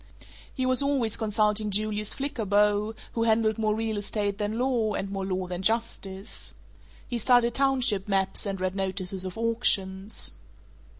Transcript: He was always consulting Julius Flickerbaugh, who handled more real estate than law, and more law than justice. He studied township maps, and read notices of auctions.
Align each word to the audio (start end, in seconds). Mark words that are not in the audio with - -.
He 0.51 0.65
was 0.65 0.81
always 0.81 1.15
consulting 1.15 1.69
Julius 1.69 2.11
Flickerbaugh, 2.11 2.95
who 3.13 3.21
handled 3.21 3.59
more 3.59 3.75
real 3.75 3.97
estate 3.97 4.39
than 4.39 4.57
law, 4.57 4.95
and 4.95 5.11
more 5.11 5.23
law 5.27 5.45
than 5.45 5.61
justice. 5.61 6.55
He 7.07 7.19
studied 7.19 7.53
township 7.53 8.07
maps, 8.07 8.47
and 8.47 8.59
read 8.59 8.75
notices 8.75 9.25
of 9.25 9.37
auctions. 9.37 10.31